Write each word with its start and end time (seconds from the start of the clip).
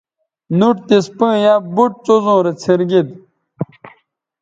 نُٹ 0.57 0.75
تِس 0.87 1.05
پیئں 1.17 1.37
ییاں 1.43 1.59
بُٹ 1.75 1.91
څیزوں 2.05 2.39
رے 2.45 2.51
څھنر 2.61 2.81
گید 2.89 3.07